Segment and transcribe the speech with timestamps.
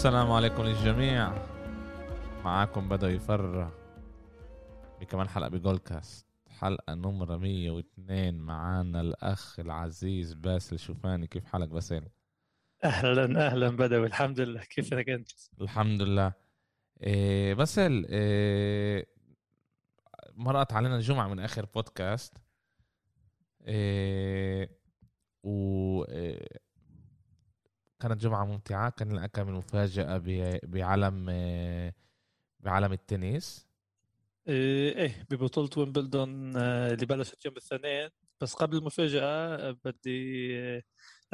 [0.00, 1.32] السلام عليكم للجميع.
[2.44, 3.72] معاكم بدوي فر
[5.00, 10.78] بكمان حلقة ب Goalcast حلقة نمرة 102 معانا الأخ العزيز باسل.
[10.78, 12.08] شوفاني كيف حالك باسل؟
[12.84, 14.60] أهلا أهلا بدوي الحمد لله.
[14.60, 15.28] كيفك أنت؟
[15.60, 16.32] الحمد لله.
[17.02, 19.06] إيه باسل إيه
[20.34, 22.36] مرقت علينا الجمعة من آخر بودكاست.
[23.66, 24.70] إيه
[25.42, 26.69] و إيه
[28.00, 30.22] كانت جمعة ممتعة كان لنا كم مفاجأة
[30.64, 31.26] بعالم
[32.60, 33.70] بعالم التنس.
[34.48, 38.08] إيه إيه، ببطولة ويمبلدون آه، اللي بلشت يوم الاثنين
[38.40, 40.82] بس قبل المفاجأة آه، بدي آه،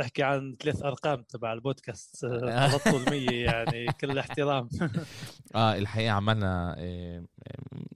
[0.01, 2.27] أحكي عن ثلاث أرقام تبع البودكاست
[2.71, 4.69] تغطوا المية يعني كل احترام
[5.55, 6.77] آه الحقيقة عملنا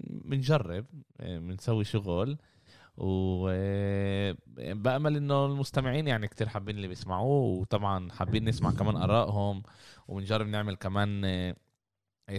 [0.07, 0.87] بنجرب
[1.21, 2.39] بنسوي شغل.
[4.67, 9.63] وبأمل إنه المستمعين يعني كتير حابين اللي بيسمعوه وطبعا حابين نسمع كمان آرائهم
[10.09, 11.57] وبنجرب نعمل كمان إيه،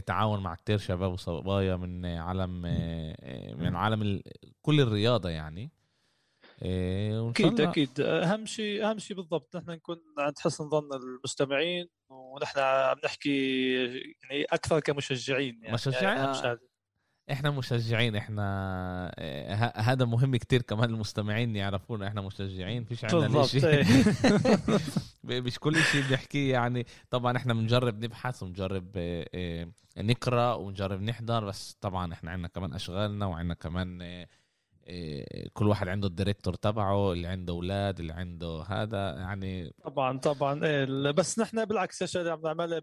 [0.06, 4.24] تعاون مع كتير شباب وصبايا من عالم إيه، من عالم ال-
[4.62, 5.72] كل الرياضة يعني
[6.64, 12.98] أكيد أكيد أهم شيء أهم شيء بالضبط نحن نكون عند حسن ظن المستمعين ونحن عم
[13.06, 13.74] نحكي
[14.24, 16.71] يعني أكثر كمشجعين يعني مشجعين؟ أهم شيء هذا.
[17.32, 18.42] إحنا مشجعين إحنا
[19.18, 23.66] إيه، ه- هذا مهم كتير كمان المستمعين يعرفونا إحنا مشجعين فيش عندنا شيء.
[23.66, 23.86] إيه.
[25.42, 26.86] مش كل شيء بنحكيه يعني.
[27.10, 32.74] طبعا إحنا بنجرب نبحث ونجرب آه، آه، نقرأ ونجرب نحضر بس طبعا إحنا عندنا كمان
[32.74, 34.28] أشغالنا وعندنا كمان آه،
[34.88, 39.74] آه، كل واحد عنده الديريكتور تبعه اللي عنده أولاد اللي عنده هذا يعني.
[39.84, 40.66] طبعا طبعا.
[40.66, 42.82] إيه، بس نحن بالعكس اللي عم نعملها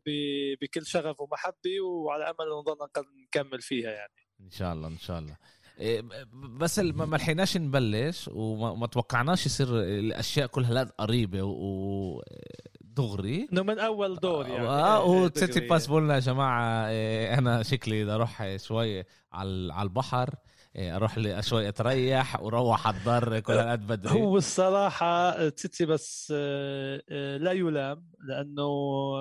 [0.63, 2.89] بكل شغف ومحبة وعلى أمل نضلنا
[3.27, 4.13] نكمل فيها يعني.
[4.41, 5.37] إن شاء الله إن شاء الله.
[5.81, 13.63] إيه، بس ما لحقناش نبلش وما ما توقعناش يصير الأشياء كلها لا قريبة ودغري إنه
[13.63, 14.69] من أول دور يعني.
[14.69, 15.61] آه إيه، وتسيتي.
[15.69, 20.35] باس بقولنا يا جماعة إيه، أنا شكلي بدي أروح شوي على البحر
[20.77, 24.13] إيه، أروح لي شوي أتريح وأروح على الدار كل هالقد بدري.
[24.13, 28.63] هو الصراحة تيتي بس آه، آه، لا يلام لأنه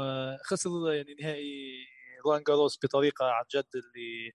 [0.01, 1.75] آه، خسر يعني نهائي
[2.25, 4.31] روان جاروس بطريقة عن جد اللي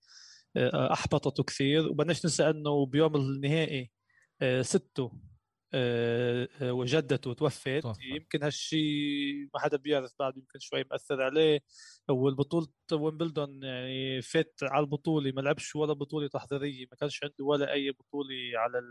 [0.56, 1.88] آه، أحبطته كثير.
[1.88, 3.90] وبدناش ننسى أنه بيوم النهائي
[4.42, 5.12] آه، سته
[5.74, 7.84] آه، وجدته توفت.
[8.14, 11.60] يمكن هالشيء ما حدا بيعرف بعد يمكن شوي مأثر عليه.
[12.08, 16.86] والبطولة ويمبلدون يعني فات على البطولة ما لعبش ولا بطولة تحضيرية.
[16.90, 18.82] ما كانش عنده ولا أي بطولة على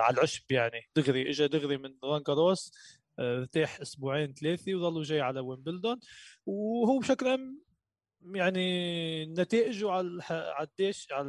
[0.00, 0.80] على العشب يعني.
[0.96, 2.72] دغري اجى دغري من ران جاروس
[3.18, 6.00] آه، ارتاح أسبوعين ثلاثة وظلوا جاي على ويمبلدون.
[6.46, 7.60] وهو بشكل عام
[8.22, 11.28] يعني نتائجه على على الديش على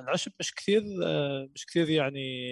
[0.00, 2.48] العشب مش كثير آه، مش كثير يعني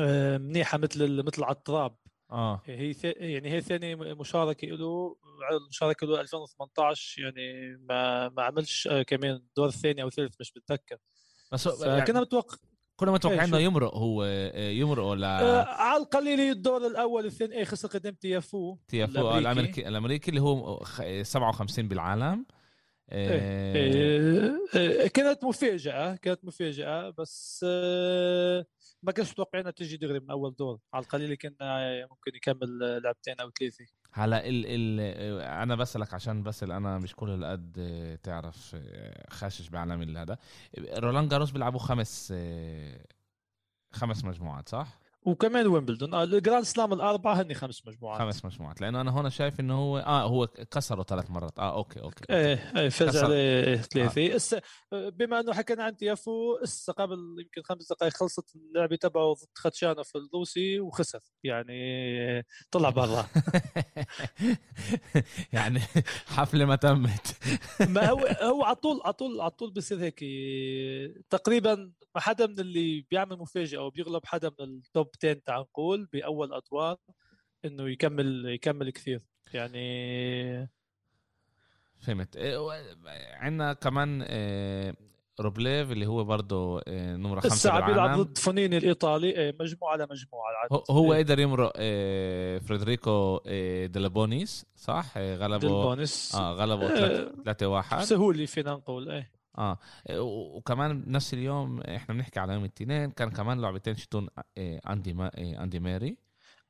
[0.00, 1.96] آه، منيحة مثل مثل على التراب
[2.30, 2.94] آه هي.
[3.04, 5.16] يعني هي ثاني مشاركة له
[5.52, 10.96] المشاركة له 2018 يعني ما ما عملش آه، كمان دور ثاني أو ثالث مش متذكر
[11.52, 12.56] بس فكنا يعني متوقع
[12.96, 15.28] كنا متوقعين إيه، إنه يمرق هو آه، يمرق آه ولا
[15.68, 19.88] على القليل الدور الأول الثاني إيه خسر قدام تيافو تيافو الأمريكي.
[19.88, 22.22] الأمريكي اللي هو خ- 57 بالعالم.
[22.50, 22.63] آه،
[23.12, 28.66] إيه، إيه، كانت مفاجأة كانت مفاجأة بس آه،
[29.02, 30.78] ما كانش متوقعينها تجي دغري من أول دور.
[30.94, 33.84] على القليل كنا ممكن يكمل لعبتين أو ثلاثة.
[34.12, 39.68] هلا ال ال أنا بسألك عشان بس أنا مش كل هالقد آه، تعرف آه، خاشش
[39.68, 40.38] بعالم ال- هذا
[40.78, 43.04] رولان جاروس بيلعبوا خمس آه،
[43.92, 46.14] خمس مجموعات صح؟ وكمان ويمبلدون.
[46.14, 48.18] آه، ال Grand Slam الأربعة هن خمس مجموعات.
[48.18, 48.80] خمس مجموعات.
[48.80, 51.58] لأنه أنا هون شايف إنه هو آه هو كسره ثلاث مرات.
[51.58, 52.32] آه أوكي أوكي, أوكي.
[52.34, 53.16] إيه إيه فاز.
[53.16, 54.34] عليه ثلاثة.
[54.34, 59.48] هسه بما إنه حكينا عن تيافو هسه قبل يمكن خمس دقائق خلصت اللعبة تبعه ضد
[59.54, 61.20] خاتشانوف الروسي وخسر.
[61.44, 61.74] يعني
[62.70, 63.26] طلع برا.
[65.52, 65.80] يعني
[66.26, 67.36] حفلة ما تمت.
[67.94, 70.24] ما هو هو على طول على طول على طول بصير هيك.
[71.30, 75.60] تقريبا ما حدا من اللي بيعمل مفاجأة أو بيغلب حدا من ال top 10 تعال
[75.60, 76.96] نقول بأول أدوار
[77.64, 79.20] إنه يكمل يكمل كثير.
[79.54, 80.68] يعني
[82.00, 82.36] فهمت.
[83.32, 84.94] عندنا كمان آه،
[85.40, 89.56] روبليف اللي هو برضه آه، نمرة خمسة هسه عم يلعب بالعالم ضد فونيني الإيطالي إيه،
[89.60, 90.84] مجموعة على مجموعه العدد.
[90.90, 97.32] هو- إيه، قدر يمرق آه، فريدريكو آه، ديلبونيس صح؟ آه، غلبه ديلبونس آه غلبه آه،
[97.44, 99.33] 3 1 بسهوله فينا نقول إيه.
[99.58, 99.78] آه.
[100.10, 104.28] و- وكمان نفس اليوم إحنا بنحكي على يوم الاثنين كان كمان لعبتين شتون
[104.58, 106.16] آه، أندي ما آه، أندي ماري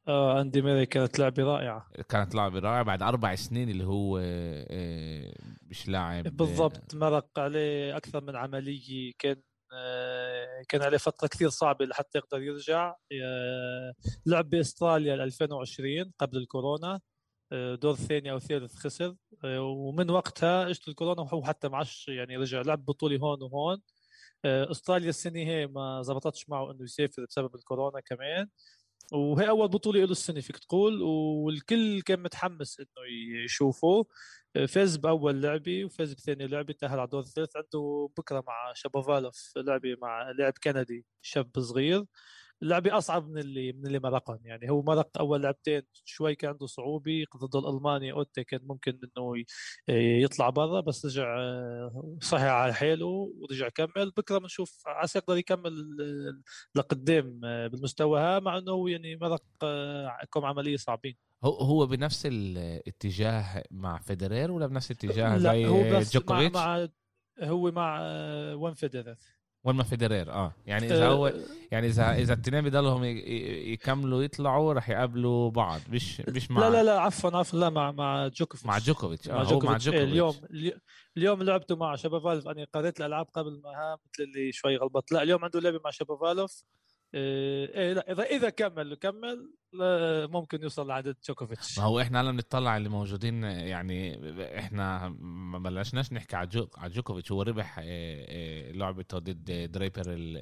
[0.09, 1.87] آه أندي ميري كانت لعبة رائعة.
[2.09, 4.23] كانت لعبة رائعة بعد أربع سنين اللي هو آه،
[4.71, 6.37] آه، مش لاعب.
[6.37, 9.37] بالضبط مرق عليه أكثر من عملية كان
[9.77, 12.95] آه، كان عليه فترة كثير صعبة لحتى يقدر يرجع.
[13.25, 13.95] آه،
[14.27, 17.01] لعب باستراليا 2020 قبل الكورونا.
[17.53, 19.17] دور ثاني أو ثالث خسر.
[19.45, 23.83] ومن وقتها اجت الكورونا وهو حتى ما يعني رجع لعب بطوله هون وهون.
[24.45, 28.49] أستراليا السنة هي ما زبطتش معه إنه يسافر بسبب الكورونا كمان.
[29.13, 31.03] وهي أول بطولة له السنة فيك تقول.
[31.03, 33.07] والكل كان متحمس إنه
[33.45, 34.07] يشوفه.
[34.69, 39.97] فاز بأول لعبة وفاز بثاني لعبة تأهل على الدور الثالث عنده بكرة مع شابوفالوف لعبة
[40.03, 42.05] مع لاعب كندي شاب صغير.
[42.65, 46.67] اللعبه أصعب من اللي من اللي مرقهم يعني هو مرق أول لعبتين شوي كان عنده
[46.67, 49.45] صعوبة ضد الالماني أوتي كان ممكن إنه
[50.23, 54.11] يطلع برا بس رجع آه، صحي على حاله ورجع كمل.
[54.17, 55.73] بكرة بنشوف عسى يقدر يكمل
[56.75, 61.17] لقدام آه، بالمستوى ها مع إنه يعني مرق آه، كم عملية صعبين.
[61.45, 66.89] هو هو بنفس الاتجاه مع فيدرير ولا بنفس الاتجاه زي هو بس جوكوفيتش؟ مع, مع
[67.49, 68.01] هو مع
[68.55, 69.17] وين فيدرير.
[69.65, 70.55] وين ما فيدرير آه.
[70.67, 71.35] يعني إذا هو آه،
[71.71, 76.83] يعني اذا إذا الاثنين بضلهم يكملوا يطلعوا رح يقابلوا بعض مش مش مع لا لا
[76.83, 78.67] لا عفوا عفوا لا مع مع جوكوفيتش.
[78.67, 79.89] مع جوكوفيتش آه هو مع جوكوفيتش.
[79.89, 80.35] اليوم
[81.17, 85.45] اليوم لعبته مع شابوفالوف أنا قريت الألعاب قبل ما مثل اللي شوي غلبت لا اليوم
[85.45, 85.91] عنده لعبة مع
[86.25, 86.47] إيه،, لا
[87.15, 89.51] اذا إذا كمل كمل
[90.31, 94.21] ممكن يوصل لعند جوكوفيتش ما هو إحنا هلا بنطلع اللي موجودين يعني
[94.59, 100.03] إحنا ما بلشناش نحكي على جو على جوكوفيتش هو ربح إيه، إيه، لعبته ضد دريبر
[100.07, 100.37] ال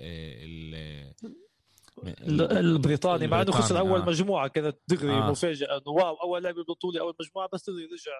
[2.04, 4.04] ال البريطاني مع إنه خسر أول آه.
[4.04, 5.30] مجموعة كانت دغري آه.
[5.30, 8.12] مفاجأة إنه wow أول لعبه بطوله أول مجموعة بس دغري رجع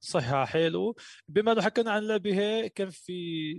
[0.00, 0.94] صحة حلو.
[1.28, 3.12] بما أنه حكينا عن اللعبه هي كان في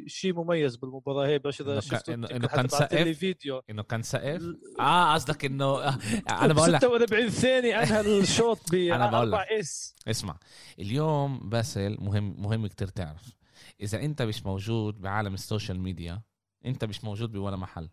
[0.08, 3.62] شيء مميز بالمباراة هي بس إذا شفت إنه كان سقف فيديو.
[3.70, 4.42] إنه كان سقف
[4.80, 5.88] آه قصدك انه
[6.30, 9.96] أنا بقول لك 46 ثانية أنهى الشوط ب 4 ace.
[10.08, 10.40] اسمع
[10.80, 13.34] اليوم باسل مهم مهم كتير تعرف.
[13.82, 16.22] إذا أنت مش موجود بعالم ال social media
[16.66, 17.90] أنت مش موجود بولا محل.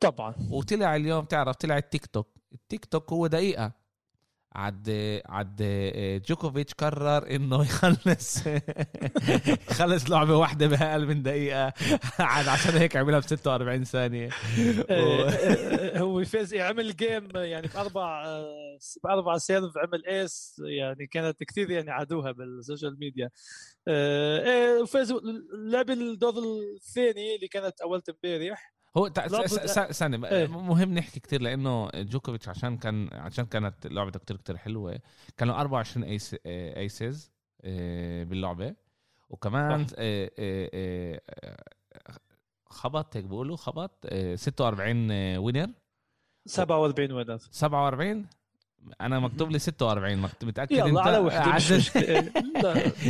[0.00, 0.34] طبعا.
[0.50, 2.28] وطلع اليوم تعرف طلع ال TikTok.
[2.52, 3.83] ال TikTok هو دقيقة.
[4.54, 5.62] عد عد
[6.28, 8.46] جوكوفيتش قرر إنه يخلص
[9.70, 11.72] يخلص لعبة واحدة بأقل من دقيقة.
[12.18, 14.28] عاد عشان هيك عملها ب 46 ثانية.
[14.90, 15.28] و...
[15.98, 18.24] هو فاز عمل جيم يعني باربع
[19.04, 23.30] باربع serve عمل ace يعني كانت كثير يعني عادوها بال social media
[23.88, 25.14] إيه فاز
[25.54, 26.34] لعب الدور
[26.76, 29.10] الثاني اللي كانت اولت امبارح هو
[29.90, 30.46] سنة إيه.
[30.46, 35.00] مهم نحكي كتير لأنه جوكوفيتش عشان كان عشان كانت لعبته كتير كتير حلوة
[35.36, 37.32] كانوا 24 ace aces
[37.64, 38.74] آه، باللعبة.
[39.28, 41.20] وكمان آه، آه،
[42.66, 45.70] خبط هيك بيقولوا خبط 46 وينر
[46.46, 48.26] 47 وينر 47
[49.00, 51.58] أنا مكتوب لي 46 متأكد يلا أنت على وحده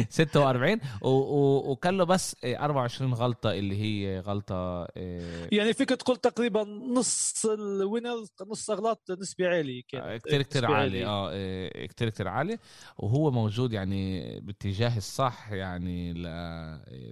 [0.08, 7.46] 46 وكان له بس 24 غلطة اللي هي غلطة آه، يعني فيك تقول تقريبا نص
[7.46, 12.58] الوينر نص أغلاط نسبة عالية كانت كثير كثير عالي آه, آه، كثير كثير عالي
[12.98, 16.12] وهو موجود يعني باتجاه الصح يعني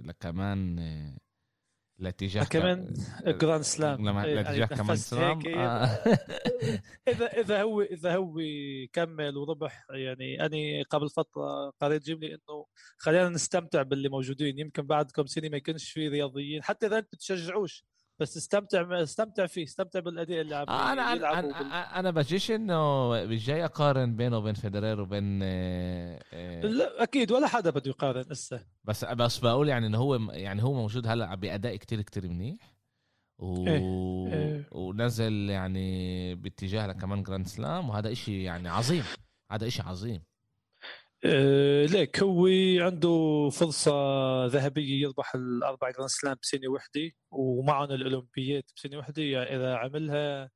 [0.03, 1.17] لكمان آه،
[1.99, 2.93] الاتجاه كمان
[3.27, 5.85] جراند سلام لما الاتجاه يعني كمان سلام آه.
[7.11, 8.39] اذا إذا هو إذا هو
[8.93, 12.65] كمل وربح يعني أنا قبل فترة قريت جملة إنه
[12.97, 14.59] خلينا نستمتع باللي موجودين.
[14.59, 16.63] يمكن بعد كم سنة ما يكونش في رياضيين.
[16.63, 17.85] حتى إذا انت بتشجعوش
[18.23, 23.09] بس استمتع استمتع فيه استمتع بالأداء اللي عم آه أنا أنا أنا, أنا بجيش إنه
[23.25, 28.25] مش جاي أقارن بينه وبين فيدرير وبين آه آه لا أكيد ولا حدا بده يقارن
[28.31, 32.73] هسه بس بس بقول يعني إنه هو يعني هو موجود هلأ بأداء كتير كتير منيح
[33.39, 33.67] و...
[33.67, 34.33] إيه.
[34.33, 34.69] إيه.
[34.71, 39.03] ونزل يعني باتجاه كمان Grand Slam وهذا إشي يعني عظيم
[39.51, 40.23] هذا إشي عظيم
[41.25, 42.47] آه ليك هو
[42.79, 43.91] عنده فرصة
[44.45, 50.49] ذهبية يربح الأربع Grand Slam بسنة وحدة ومعهم الأولمبيات بسنة وحدة يعني إذا عملها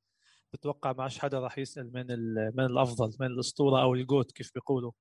[0.57, 2.05] بتوقع ما حدا راح يسأل من
[2.55, 4.91] من الأفضل من الأسطورة أو ال GOAT كيف بيقولوا.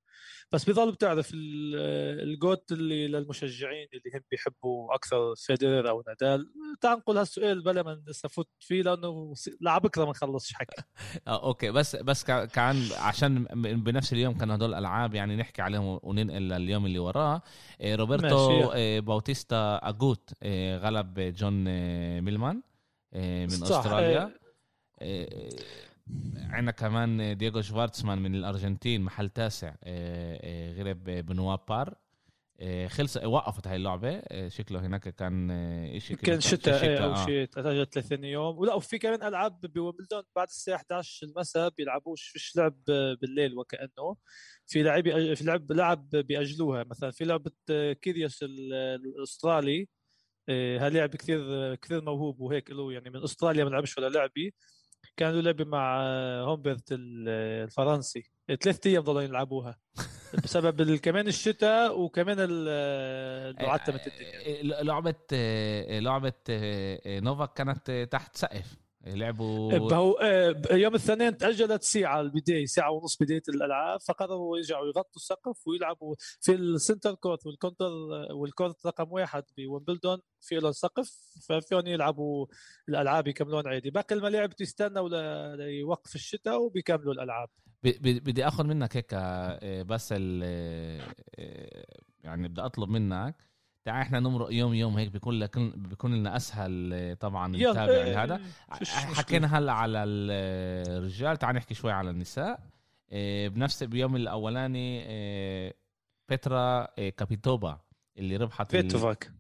[0.53, 6.53] بس بضل بتعرف ال GOAT اللي للمشجعين اللي هم بيحبوا أكثر فيدرر أو نادال.
[6.81, 10.83] تعال نقول هالسؤال بلا ما نفوت فيه لأنه لبكره ما نخلصش حكي.
[11.29, 11.71] آه okay.
[11.71, 13.45] بس بس كان عشان
[13.85, 17.43] بنفس اليوم كانوا هدول الالعاب يعني نحكي عليهم وننقل لليوم اللي وراه.
[17.81, 21.65] آه، روبرتو آه، باوتيستا أجوت آه، غلب جون
[22.21, 22.63] ميلمان
[23.15, 23.63] من.
[23.63, 24.46] أستراليا.
[26.37, 29.69] عندنا كمان دييغو شفارتسمان من الأرجنتين محل تاسع.
[29.69, 31.95] آه، آه، غلب بنوا بير.
[32.89, 34.23] خلص وقفت هاي اللعبة.
[34.49, 35.49] شكله هناك كان
[35.99, 38.59] شيء كان شتاء أو شيء تاجل 30 يوم.
[38.59, 42.85] ولا وفي كمان ألعاب بويمبلدون بعد الساعة 11 المساء بيلعبوش فيش لعب
[43.21, 44.17] بالليل وكأنه.
[44.67, 46.85] في لعب في لعب لعب بيأجلوها.
[46.85, 47.53] مثلا في لعبة
[47.93, 49.89] كيريوس الأسترالي.
[50.49, 54.55] هاللاعب كثير كثير موهوب وهيك له يعني من أستراليا ما لعبش ولا لعبي
[55.17, 57.29] كان له لعبة مع آه، هومبرت ال-
[57.65, 58.31] الفرنسي.
[58.63, 59.79] ثلاث أيام ضلوا يلعبوها.
[60.45, 62.37] بسبب كمان الشتاء وكمان
[62.69, 64.79] آه، عتمت الدنيا.
[64.79, 68.77] آه، لعبة آه، لعبة آه، آه، نوفاك كانت آه، تحت سقف.
[69.07, 75.17] لعبوا هو آه، يوم الاثنين تأجلت ساعة البداية ساعة ونص بداية الألعاب فقرروا يرجعوا يغطوا
[75.17, 77.91] السقف ويلعبوا في ال center court وال center
[78.35, 81.11] وال court رقم واحد بويمبلدون في له سقف
[81.49, 82.47] ففيهم يلعبوا
[82.89, 83.91] الألعاب يكملون عادي.
[83.91, 87.49] باقي الملاعب تستنوا ل- ليوقف الشتاء وبيكملوا الألعاب.
[87.83, 90.43] بدي آخذ منك هيك آه، بس ال
[91.39, 91.85] آه،
[92.25, 93.37] يعني بدي أطلب منك
[93.87, 98.41] تعال إحنا نمرق يوم يوم هيك بيكون لك بيكون لنا اسهل طبعا نتابع يلا هذا
[98.81, 98.99] مشكلة.
[99.15, 102.61] حكينا هلا على الرجال تعال نحكي شوي على النساء.
[103.11, 105.75] آه، بنفس بيوم الأولاني آه،
[106.29, 107.81] بيترا كابيتوبا
[108.19, 109.31] اللي ربحت ال- فيتوفاك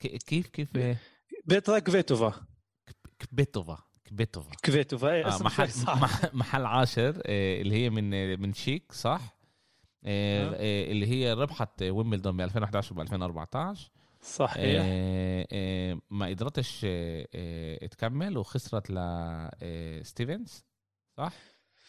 [0.00, 0.96] ك- كيف كيف؟ آه،
[1.44, 2.32] بيتراك فيتوفا
[3.18, 4.50] كبيتوفا كبيتوفا.
[4.62, 5.68] كفيتوفا إيه آه محل
[6.32, 9.35] محل عاشر اللي هي من من تشيك صح؟
[10.06, 13.90] اللي هي ربحت ويمبلدون ب 2011 و 2014
[14.26, 14.82] صحيح.
[14.84, 20.64] آه، آه، ما قدرتش آه، آه، تكمل وخسرت لستيفنز
[21.16, 21.32] صح؟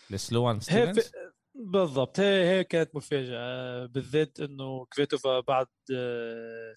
[0.10, 1.12] لسلوان ستيفنز.
[1.56, 2.20] بالضبط.
[2.20, 6.76] هي هي كانت مفاجأة بالذات إنه كفيتوفا بعد آه،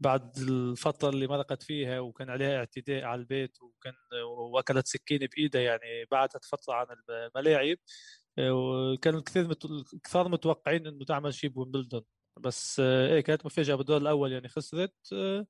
[0.00, 3.94] بعد الفترة اللي مرقت فيها وكان عليها اعتداء على البيت وكان
[4.52, 7.76] وأكلت سكينة بإيدها يعني بعدت فترة عن الملاعب.
[7.76, 9.66] آه، وكانوا الكثير مت...
[10.04, 12.02] كثار متوقعين إنه تعمل شيء بويمبلدون
[12.40, 15.46] بس آه، إيه كانت مفاجأة بالدور الأول يعني خسرت آه،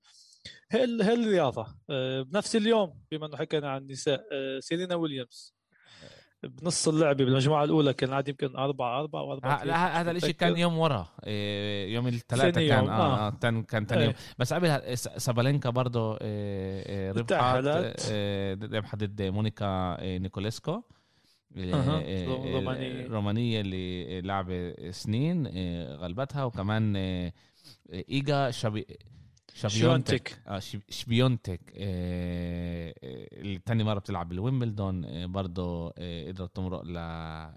[0.71, 5.57] هي ال- هي الرياضة آه، بنفس اليوم بما إنه حكينا عن النساء آه، سيرينا ويليامز
[6.43, 10.57] بنص اللعبة بالمجموعة الأولى كان عاد يمكن أربعة أربعة وأربعة ه- لا، هذا الإشي كان
[10.57, 13.27] يوم ورا آه، يوم الثلاثاء كان يوم، آه, آه.
[13.27, 14.19] آه كان كان ثاني يوم إيه.
[14.39, 17.31] بس قبلها س- سابالينكا برضه آه، آه، ربحت.
[18.13, 23.07] آه، ربحت ضد مونيكا آه، نيكوليسكو اللي- أها، آه، آه، رومانية.
[23.07, 26.45] رومانية اللي لعبة سنين آه، غلبتها.
[26.45, 27.33] وكمان آه،
[27.93, 28.05] آه،
[29.55, 30.29] شابيونتك.
[30.29, 31.61] شونتك آه شب- شبيونتك.
[31.77, 35.05] آه، آه، تاني مرة بتلعب بالويمبلدون.
[35.05, 37.55] آه، برضه آه، قدرت تمرق ل آه،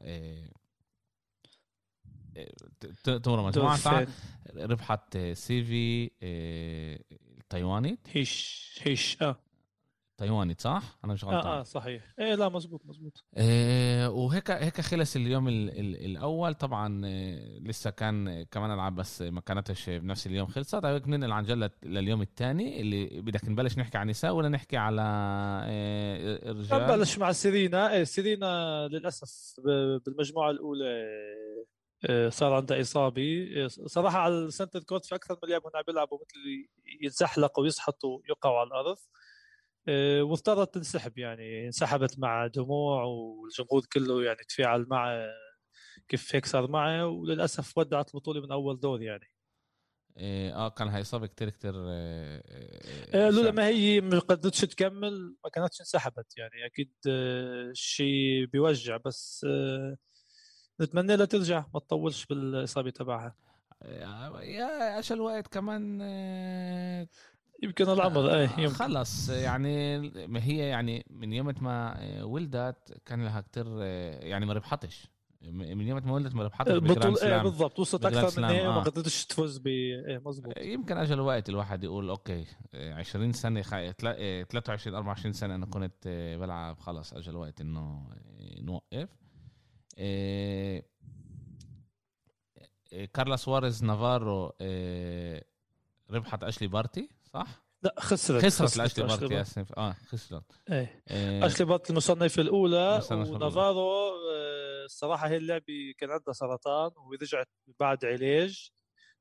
[2.38, 4.08] آه، تمرق دولفين.
[4.56, 7.00] ربحت آه، سيفي آه،
[7.38, 9.40] التايواني هيش هيش آه.
[10.20, 11.52] تايواني صح؟ أنا مش غلطان.
[11.52, 12.04] آه آه صحيح.
[12.20, 16.54] إيه لا مزبوط مزبوط آه، وهيك هيك خلص اليوم ال ال الأول.
[16.54, 20.86] طبعا آه، لسه كان كمان ألعاب بس ما كانتش بنفس اليوم خلصت.
[20.86, 25.02] هيك بننقل عن جد لليوم الثاني اللي بدك نبلش نحكي عن نساء ولا نحكي على
[25.02, 27.94] آه، الرجال؟ نبلش مع سيرينا.
[27.94, 29.60] إيه سيرينا للأسف
[30.06, 31.06] بالمجموعة الأولى
[32.10, 33.48] آه، صار عندها إصابة.
[33.58, 36.68] آه، صراحة على ال center court في أكثر من لعبة هنا بيلعبوا مثل
[37.02, 38.98] يتزحلقوا ويسحطوا يقعوا على الأرض.
[38.98, 39.19] آه،
[40.24, 41.66] واضطرت تنسحب يعني.
[41.66, 45.28] انسحبت مع دموع والجمهور كله يعني تفاعل معه
[46.08, 49.26] كيف هيك صار معه وللأسف ودعت البطوله من أول دور يعني.
[50.18, 52.44] آه آه، كان هاي اصابه كتير كتير آه،
[53.14, 53.54] آه، لولا صعب.
[53.56, 56.66] ما هي ما قدرتش تكمل ما كانتش انسحبت يعني.
[56.66, 59.98] أكيد آه، شيء بيوجع بس آه،
[60.82, 63.36] نتمنى لها ترجع ما تطولش بالإصابة تبعها.
[63.82, 67.08] آه، يا أجل وقت كمان آه،
[67.64, 68.68] يمكن العمر إيه يمكن.
[68.74, 69.30] خلص.
[69.30, 73.82] يعني ما هي يعني من يوم ما ولدت كان لها كتير
[74.24, 75.08] يعني ما ربحتش.
[75.42, 77.80] من يوم ما ولدت ما ربحتش البطولة إيه بالضبط.
[77.80, 78.72] وصلت أكثر من هيك آه.
[78.76, 83.70] ما قدرتش تفوز ب إيه مزبوط يمكن أجل وقت الواحد يقول أوكي 20 سنة خ...
[83.70, 86.08] تلا- 23 24 سنة أنا كنت
[86.40, 86.80] بلعب.
[86.80, 88.10] خلص أجل وقت إنه
[88.62, 89.10] نوقف.
[89.98, 90.86] إيه،
[92.94, 95.44] إيه، كارلا سواريز نافارو إيه،
[96.12, 97.10] ربحت أشلي بارتي.
[97.34, 99.42] صح؟ لا خسرت خسرت لأشلي بارتي.
[99.42, 100.44] اسف آه خسرت.
[100.72, 101.04] إيه.
[101.12, 103.46] إيه، أشلي بارتي المصنفه الأولى المصنفة الأولى.
[103.46, 103.90] ونافارو
[104.32, 107.48] آه، الصراحة هي اللعبة كان عندها سرطان ورجعت
[107.80, 108.72] بعد علاج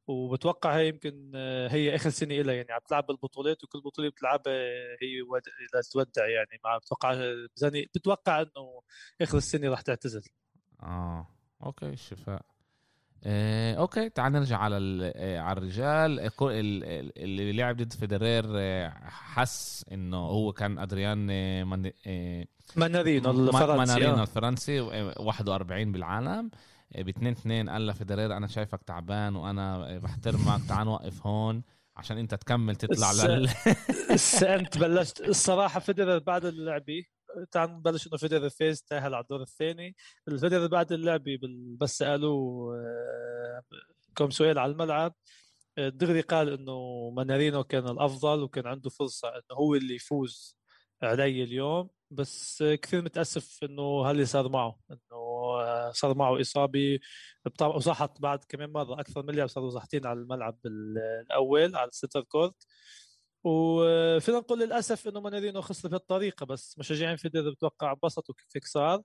[0.07, 4.53] وبتوقع هي يمكن آه، هي آخر سنة لها يعني عم تلعب بالبطولات وكل بطولة بتلعبها
[5.03, 5.43] هي ود...
[5.93, 6.61] تودع يعني.
[6.65, 8.83] ما بتوقع بظني بتوقع إنه
[9.21, 10.23] آخر السنة راح تعتزل.
[10.83, 11.27] آه
[11.63, 12.43] okay الشفاء
[13.25, 14.77] آه، okay تعال نرجع على
[15.17, 16.21] آه، على الرجال.
[16.21, 16.31] آه،
[17.17, 21.19] اللي لعب ضد فيدرير آه، حس إنه هو كان أدريان
[21.69, 21.91] من-
[22.77, 24.23] مانارينو ما- الفرنسي مانارينو.
[24.23, 26.51] الفرنسي آه، 41 بالعالم.
[26.95, 31.63] ب 2 2 قال لفيدرير أنا شايفك تعبان وأنا بحترمك تعال نوقف هون
[31.97, 33.49] عشان أنت تكمل تطلع لل
[34.43, 35.21] أنت بلشت.
[35.21, 37.03] الصراحة فيدرر بعد اللعبة
[37.53, 39.97] تعال نبلش إنه فيدرر فاز تاهل على الدور الثاني.
[40.29, 41.39] الفيدرر بعد اللعبه
[41.81, 43.63] بس سألوه آه،
[44.17, 45.15] كم سؤال على الملعب.
[45.79, 50.59] آه، دغري قال إنه مانارينو كان الأفضل وكان عنده فرصة إنه هو اللي يفوز
[51.03, 51.91] علي اليوم.
[52.11, 54.79] بس كثير متأسف إنه هاللي صار معه.
[54.91, 56.99] إنه صار معه إصابة
[57.61, 62.21] وسحط بعد كمان مرة أكثر من لاعب صاروا ساحطين على الملعب الأول على ال center
[62.23, 62.67] court.
[63.45, 69.03] وفينا نقول للاسف انه مانارينو خسر بهالطريقه بس مشجعين فيدرر بتوقع انبسطوا كيف هيك صار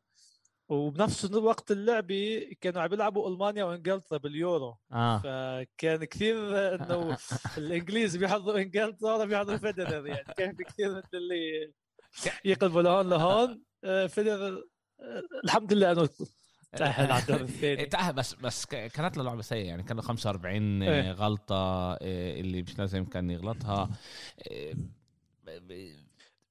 [0.69, 4.77] وبنفس وقت اللعبه كانوا عم يلعبوا ألمانيا وإنجلترا باليورو.
[4.91, 5.17] آه.
[5.17, 6.35] فكان كثير
[6.75, 7.17] إنه
[7.57, 11.73] الإنجليز بيحضروا إنجلترا ولا بيحضروا فيدرر يعني كان في كثير مثل اللي
[12.45, 13.63] يقلبوا لهون لهون.
[13.83, 14.63] آه، فيدرر
[14.99, 16.09] آه، الحمد لله إنه
[16.77, 17.85] تأهل على الدور الثاني.
[17.85, 21.11] تأهل بس بس كانت له لعبة سيئة يعني كان له 45 إيه.
[21.11, 23.89] غلطة اللي مش لازم كان يغلطها.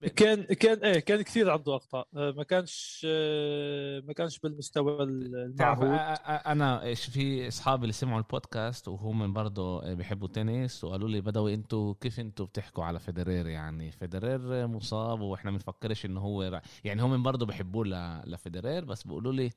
[0.08, 2.08] كان كان إيه كان كثير عنده أخطاء.
[2.16, 5.88] آه، ما كانش آه، ما كانش بالمستوى المعهود.
[6.46, 12.20] أنا في أصحابي اللي سمعوا البودكاست وهم برضه بيحبوا تنس وقالوا لي بدوي أنتوا كيف
[12.20, 17.46] أنتوا بتحكوا على فيدرير؟ يعني فيدرير مصاب وإحنا ما بنفكرش انه هو يعني هم برضه
[17.46, 17.84] بيحبوه
[18.26, 19.50] لفيدرير بس بيقولوا لي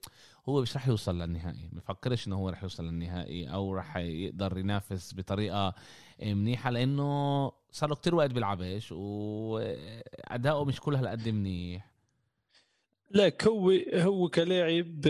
[0.49, 1.69] هو مش رح يوصل للنهائي.
[1.73, 5.73] ما بفكرش إنه هو رح يوصل للنهائي أو رح يقدر ينافس بطريقة
[6.23, 11.91] منيحة لأنه صار له كتير وقت بيلعبش وأداؤه مش كل هالقد منيح.
[13.11, 15.07] لك هو هو كلاعب.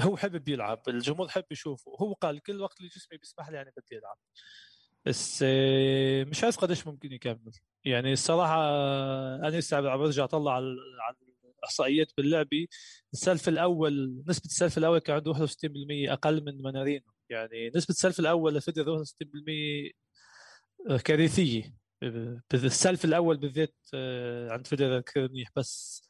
[0.00, 0.82] هو حابب يلعب.
[0.88, 1.92] الجمهور حابب يشوفه.
[2.00, 4.16] هو قال كل وقت اللي جسمي بيسمح لي يعني بدي ألعب.
[5.04, 7.52] بس آه، مش عارف قديش ممكن يكمل.
[7.84, 8.56] يعني الصراحة
[9.36, 10.76] أنا لسه عم برجع أطلع على
[11.60, 12.66] الاحصائيات باللعبه
[13.12, 17.04] السلف الأول نسبة السلف الأول كان عنده 61% أقل من منارينو.
[17.30, 19.92] يعني نسبة السلف الأول لفيدر 61%
[21.04, 21.80] كارثية.
[22.52, 26.02] بالسلف الأول بالذات آه، عند فيدرر كثير منيح بس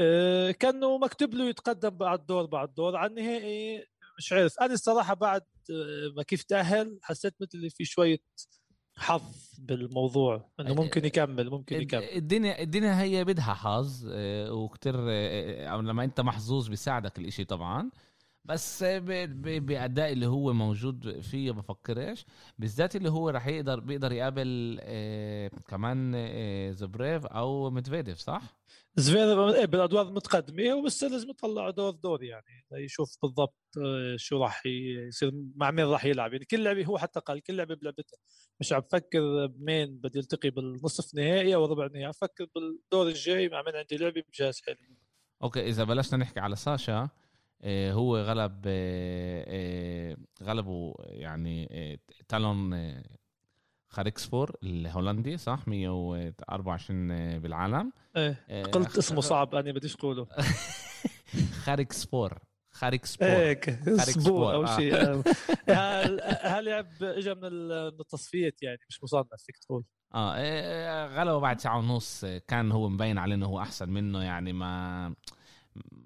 [0.00, 2.96] آه، كأنه مكتوب له يتقدم بعد دور بعد دور.
[2.96, 3.86] على النهائي
[4.18, 4.60] مش عارف.
[4.60, 8.18] أنا الصراحة بعد آه، ما كيف تأهل حسيت مثل في شوية
[9.00, 12.02] حظ بالموضوع إنه ممكن يكمل ممكن يكمل.
[12.02, 14.06] الدنيا الدنيا هي بدها حظ
[14.50, 14.96] وكتير
[15.80, 17.90] لما أنت محظوظ بيساعدك الإشي طبعا.
[18.44, 22.24] بس بأداء اللي هو موجود فيه بفكرش.
[22.58, 28.42] بالذات اللي هو راح يقدر بيقدر يقابل آه كمان آه زبريف أو ميدفيديف صح؟
[28.96, 34.62] زفيرف إيه بالأدوار المتقدمة بس لازم يطلع دور دور يعني يشوف بالضبط آه شو راح
[34.66, 36.32] يصير مع مين راح يلعب.
[36.32, 38.18] يعني كل لعبة هو حتى قال كل لعبة بلعبتها.
[38.60, 42.12] مش عم بفكر بمين بدي يلتقي بالنصف نهائي أو ربع نهائي عم
[42.54, 44.76] بالدور الجاي مع مين عندي لعبة بجهز حاله
[45.42, 47.08] okay إذا بلشنا نحكي على ساشا
[47.64, 51.68] هو غلب آه، آه، غلبوا يعني
[52.28, 52.92] تالون
[53.88, 57.92] خاركسفور الهولندي صح؟ 124 بالعالم.
[58.16, 60.26] إيه قلت اسمه صعب أنا بديش اقوله
[61.64, 62.38] خاركسفور
[62.72, 64.94] خاركسبور هيك سبور أو شيء.
[65.68, 69.84] هاللعب اجى من التصفيات يعني؟ مش مصنف فيك تقول.
[70.14, 72.24] آه غلبه بعد ساعة ونص.
[72.24, 75.14] كان هو مبين عليه إنه هو أحسن منه يعني ما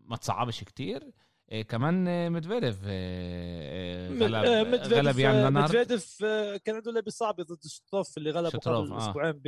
[0.04, 1.02] ما تصعبش كتير.
[1.02, 1.12] إيه
[1.68, 6.18] كمان ميدفيديف إيه غلب مدفيدف غلب يعني ميدفيديف
[6.64, 8.98] كان عنده لعبة صعبة ضد شتروف اللي غلبه قبل آه.
[8.98, 9.40] أسبوعين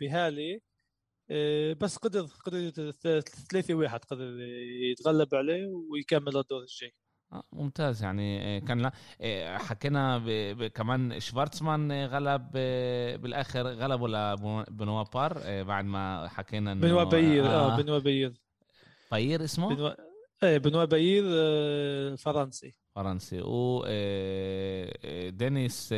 [0.00, 0.60] بهاله.
[1.80, 2.70] بس قدر قدر
[3.50, 4.40] ثلاثة واحد قدر
[4.90, 6.94] يتغلب عليه ويكمل الدور الجاي.
[7.32, 8.92] آه ممتاز يعني كان لا
[9.58, 10.18] حكينا
[10.68, 12.52] كمان شفارتسمان غلب
[13.22, 17.82] بالآخر غلبوا لبنوا بير بعد ما حكينا إنه بنوا بير آه, آه.
[17.82, 18.32] بنوا بير
[19.10, 20.09] باير اسمه؟ بنوا
[20.42, 22.74] إيه بنوا باير آه، فرنسي.
[22.94, 23.40] فرنسي.
[23.40, 25.94] و آه، آه، دينيس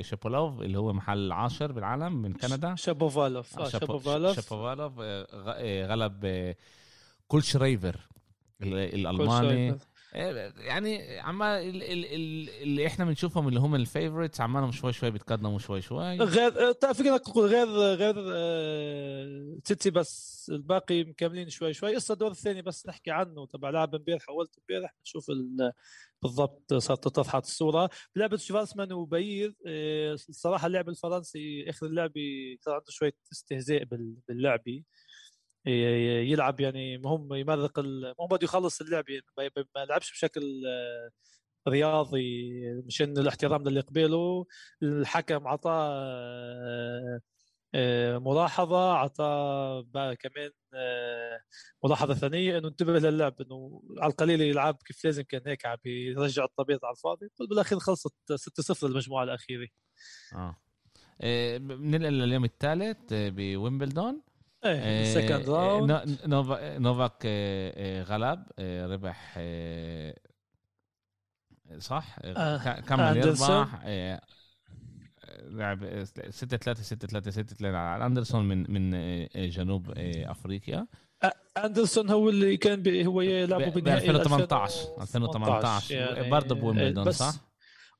[0.00, 2.74] شابولوف اللي هو محل عاشر بالعالم من كندا.
[2.74, 3.58] شابوفالوف.
[3.58, 4.40] آه شابوفالوف.
[4.40, 4.98] شابوفالوف
[5.90, 6.54] غلب
[7.28, 7.96] كولشرايبر
[8.62, 9.78] الألماني.
[10.12, 16.16] يعني عما اللي إحنا بنشوفهم اللي هم ال favorites عمالهم شوي شوي بيتقدموا شوي شوي.
[16.18, 18.14] غير فكرة تقول غير غير
[19.64, 20.38] تسيتسيباس.
[20.52, 21.94] الباقي مكملين شوي شوي.
[21.94, 25.26] قصة الدور الثاني بس نحكي عنه تبع لاعب امبارح حولت امبارح نشوف
[26.22, 27.90] بالضبط صارت توضحت الصورة.
[28.16, 29.54] بلعبة شفارتسمان وبير
[30.28, 32.20] الصراحة اللعب الفرنسي آخر اللعبة
[32.60, 33.84] صار عنده شوية استهزاء
[34.28, 34.82] باللعبة
[35.66, 37.80] يلعب يعني مهم يمرق
[38.20, 39.20] مو بده يخلص اللعبه
[39.74, 41.10] ما يلعبش بشكل آه،
[41.68, 42.50] رياضي
[42.86, 44.46] مشان الاحترام للي قبيله
[44.82, 47.20] الحكم عطاه آه،
[47.74, 50.50] آه، ملاحظة عطاه كمان
[51.84, 56.44] ملاحظة ثانية إنه انتبه للعب إنه على القليل يلعب كيف لازم كان هيك عم يرجع
[56.44, 57.28] الطبيعة على الفاضي.
[57.50, 59.68] بالأخير خلصت 6-0 للمجموعة الأخيرة.
[60.34, 60.56] آه.
[61.58, 64.22] بننقل لليوم الثالث بويمبلدون.
[65.14, 66.18] second round
[66.78, 69.38] نوفاك آه، آه، غلب آه، ربح
[71.78, 72.18] صح؟
[72.88, 73.80] كمل يربح
[75.50, 78.90] لعب 6 3 6 3 6 3 على أندرسون من من
[79.34, 79.92] جنوب
[80.26, 80.86] أفريقيا.
[81.64, 87.47] أندرسون هو اللي كان هو يلعبوا ب 2018 2018 برضه بويمبلدون صح؟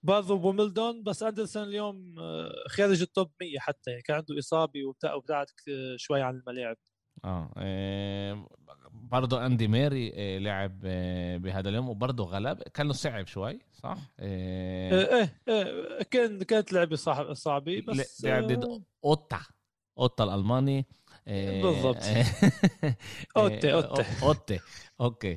[0.02, 2.14] برضه بويمبلدون بس أندرسون اليوم
[2.68, 5.46] خارج ال top 100 حتى يعني كان عنده إصابة وابتعد
[5.96, 6.76] شوي عن الملاعب.
[7.24, 8.48] آه
[8.92, 12.62] برضه أندي موري آه، لعب آه، بهذا اليوم وبرضه غلب.
[12.62, 16.96] كان له صعب شوي صح؟ إيه إيه, إيه كان كانت لعبة
[17.32, 19.40] صعبة بس لعب ضد أوتا.
[19.98, 20.86] أوتا الألماني.
[21.28, 21.96] بالضبط.
[23.36, 24.04] أوتي أوتي.
[24.22, 24.60] أوتي.
[25.00, 25.36] okay.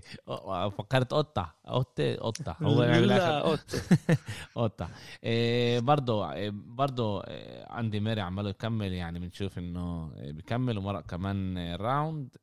[0.77, 1.49] فكرت أوتا.
[1.67, 2.55] أوتي أوتا.
[2.61, 3.81] هو لا أوتي.
[4.57, 4.87] أوتا.
[5.79, 7.23] برضه برضه
[7.69, 12.37] عندي ميري عماله يكمل يعني بنشوف إنه بيكمل ومرق كمان round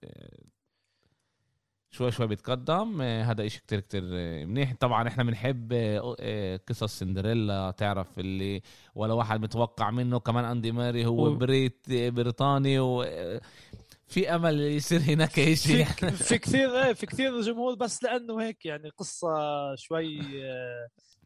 [1.90, 3.03] شوي شوي بيتقدم.
[3.03, 4.03] هذا إشي كتير كتير
[4.46, 4.74] منيح.
[4.81, 5.72] طبعا إحنا بنحب
[6.68, 7.70] قصص سندريلا.
[7.70, 8.62] تعرف اللي
[8.94, 10.18] ولا واحد متوقع منه.
[10.18, 11.35] كمان أندي ماري هو.
[11.35, 13.05] بريت بريطاني و
[14.07, 15.85] في أمل يصير هناك شيء في,
[16.29, 17.74] في كثير إيه في كثير جمهور.
[17.74, 19.29] بس لأنه هيك يعني قصة
[19.77, 20.20] شوي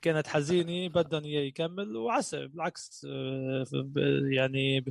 [0.02, 0.88] كانت حزينة.
[0.88, 1.96] بدهم إياه يكمل.
[1.96, 3.06] وعسى بالعكس
[4.32, 4.84] يعني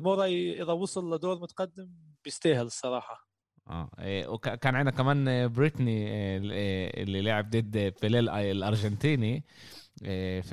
[0.00, 1.88] موراي إذا وصل لدور متقدم
[2.24, 3.25] بيستاهل الصراحة.
[3.68, 3.90] آه.
[3.98, 9.44] إيه، وكان عندنا كمان بريتني إيه، إيه، اللي لعب ضد بيليل الأرجنتيني.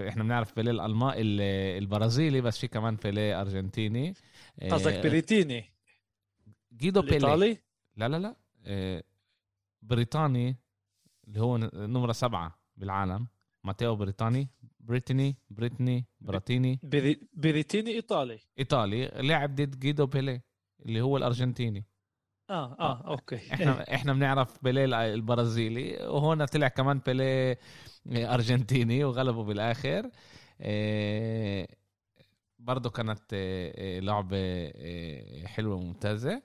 [0.08, 4.13] إحنا بنعرف بيليل الما البرازيلي بس في كمان بيلي أرجنتيني.
[4.71, 5.65] قصدك بريتيني؟
[6.73, 7.58] جيدو بيلي.
[7.95, 9.04] لا لا لا.
[9.82, 10.58] بريطاني
[11.28, 13.28] اللي هو نمرة سبعة بالعالم.
[13.63, 14.49] ماتيو بريطاني
[14.80, 16.80] بريتني بريتني براتيني.
[17.34, 18.39] بريتيني إيطالي.
[18.60, 19.06] إيطالي.
[19.06, 20.41] لعب ضد جيدو بيلي
[20.86, 21.86] اللي هو الأرجنتيني.
[22.50, 23.36] آه آه أوكي.
[23.54, 27.58] إحنا إحنا بنعرف بيليه البرازيلي وهون طلع كمان بيليه
[28.08, 30.10] أرجنتيني وغلبوا بالآخر.
[30.62, 31.68] إيه
[32.60, 36.42] برضه كانت إيه لعبة إيه حلوة ممتازه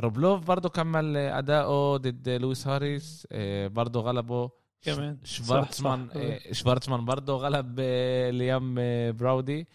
[0.00, 4.50] روبلوف برضه كمل أداؤه ضد لويد هاريس إيه برضه غلبه.
[4.82, 5.18] كمان.
[5.24, 7.80] شفارتسمان إيه شفارتسمان برضه غلب
[8.30, 8.74] ليام
[9.12, 9.52] براودي.
[9.52, 9.66] إيه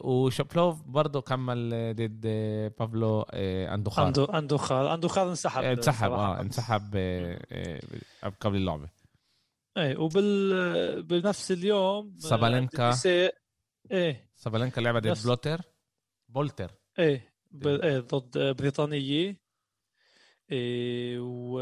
[0.00, 2.26] وشابلوف برضه كمل ضد
[2.78, 4.06] بابلو إيه أندوخار.
[4.06, 4.94] اندو أندوخار.
[4.94, 7.80] أندوخار انسحب انسحب آه انسحب إيه
[8.40, 8.88] قبل اللعبة.
[9.76, 12.94] إيه وبال بنفس اليوم سابالينكا
[13.90, 14.30] إيه.
[14.36, 15.60] سابالينكا لعبة ضد بلوتر.
[16.28, 16.70] بولتر.
[16.98, 17.66] إيه ب...
[17.66, 19.44] إيه ضد بريطانية.
[20.52, 21.60] إيه و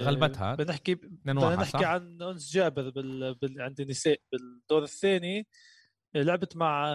[0.00, 0.54] غلبتها.
[0.54, 3.34] بنحكي بدنا نحكي عن أنس جابر بال...
[3.34, 3.62] بال...
[3.62, 5.46] عند النساء بالدور الثاني.
[6.14, 6.86] لعبت مع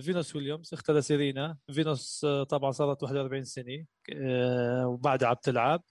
[0.00, 1.58] فينوس ويليامز اختها سيرينا.
[1.72, 3.84] فينوس طبعا صارت 41 سنة
[4.16, 5.82] آه، وبعدها عم تلعب.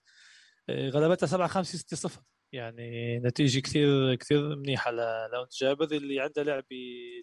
[0.70, 2.22] آه، غلبتها 7 5 6 0
[2.52, 6.66] يعني نتيجة كثير كثير منيحة لأنس جابر اللي عندها لعبه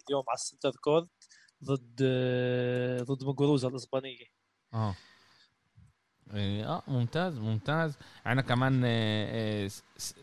[0.09, 1.07] اليوم على ال center court
[1.63, 4.25] ضد آه، ضد موغوروزا الإسبانية.
[4.73, 4.95] آه.
[6.31, 7.97] آه ممتاز ممتاز.
[8.25, 8.81] عندنا كمان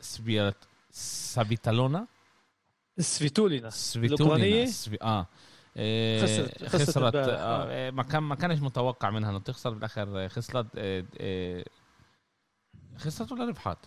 [0.00, 0.56] سبيرت
[0.90, 2.06] سابيتالونا.
[3.02, 4.98] سفيتولينا سفيتولينا سفي...
[5.02, 5.26] آه
[5.76, 7.26] إيه خسرت آه.
[7.26, 7.90] آه.
[7.90, 11.64] ما كان ما كانش متوقع منها انه تخسر بالاخر خسرت إيه إيه
[12.96, 13.78] خسرت ولا ربحت؟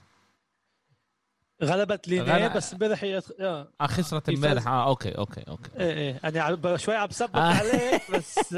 [1.64, 2.54] غلبت لينيه غلب...
[2.54, 4.68] بس امبارح هي آه, آه خسرت امبارح.
[4.68, 5.70] آه أوكي أوكي أوكي.
[5.80, 6.20] إيه إيه.
[6.24, 7.54] أنا شوي عم بسبق آه.
[7.54, 8.56] عليك بس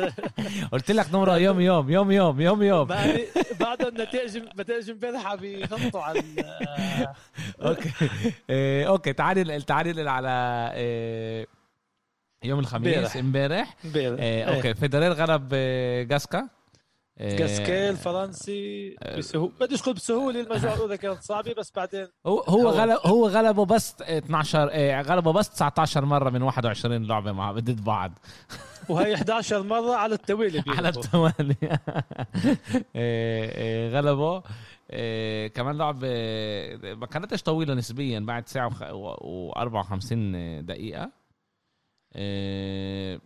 [0.71, 2.87] قلت لك نمرة يوم يوم يوم يوم يوم يوم.
[3.59, 6.23] بعد النتائج النتائج امبارح عم يغطوا على
[7.61, 7.91] أوكي.
[8.49, 9.13] إيه أوكي.
[9.13, 10.29] تعالي تعالي على
[10.73, 11.47] إيه
[12.43, 13.75] يوم الخميس امبارح.
[13.85, 14.19] امبارح.
[14.21, 14.73] إيه أوكي.
[14.73, 15.49] فيدرير غلب
[16.09, 16.47] جاسكا.
[17.19, 22.99] جاسكيل فرنسي بسهوله بديش أقول بسهولة المجموعة الأولى كانت صعبة بس بعدين هو هو غلب
[23.05, 28.11] هو غلبه بس 12 إيه غلبه بس 19 مرة من 21 لعبة مع ضد بعض.
[28.89, 31.55] وهي 11 مرة على التوالي على التوالي.
[33.97, 34.43] غلبه.
[35.47, 36.07] كمان لعبة
[36.93, 40.13] ما كانتش طويلة نسبيا بعد ساعة و54
[40.61, 41.11] دقيقة.
[42.15, 43.19] إيه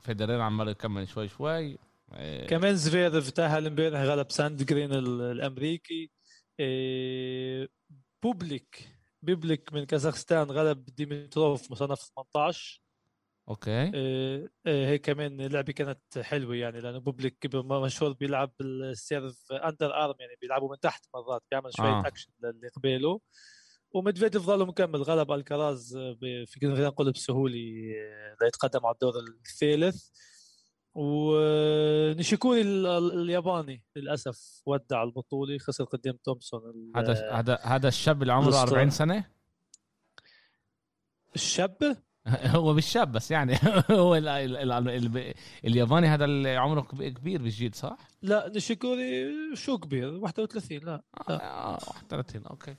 [0.00, 1.78] فيدرير عمال يكمل شوي شوي.
[2.14, 2.46] إيه.
[2.46, 6.10] كمان زفيرف تاهل امبارح غلب ساندجرين الامريكي
[6.60, 7.68] إيه
[8.22, 8.88] بوبليك
[9.22, 12.82] بيبليك من كازاخستان غلب ديمتروف مصنف 18
[13.48, 20.14] أوكي إيه هي كمان لعبة كانت حلوة يعني لأنه بوبليك مشهور بيلعب بال serve underarm
[20.20, 22.06] يعني بيلعبوا من تحت مرات بيعمل شوية آه.
[22.06, 23.20] اكشن للي قباله
[23.94, 25.98] ومدفيديف ظل مكمل غلب ألكراز
[26.46, 27.94] فينا نقول بسهوله
[28.42, 30.08] ليتقدم على الدور الثالث
[30.94, 38.90] ونشيكوري الياباني للأسف ودع البطولة خسر قدام تومسون هذا هذا هذا الشاب اللي عمره 40
[38.90, 39.24] سنة؟
[41.34, 41.96] الشاب؟
[42.56, 43.56] هو مش شاب بس يعني.
[43.90, 49.32] هو ال ال ال ال الياباني هذا اللي عمره كب- كبير بالجيل صح؟ لا نيشيكوري
[49.56, 52.76] شو كبير؟ 31 لا آه 31 أوكي.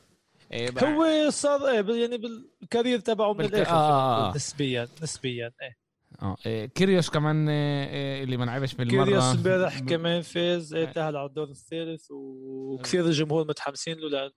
[0.51, 4.35] إيه هو صار إيه يعني بال career تبعه من بالك- الآخر آه.
[4.35, 5.82] نسبيا نسبيا إيه.
[6.23, 9.03] آه إيه كيريوس كمان إيه إيه اللي ما لعبش بالمرة.
[9.05, 10.69] كيريوس امبارح كمان فاز.
[10.69, 14.31] تأهل على الدور الثالث وكثير الجمهور متحمسين له لأنه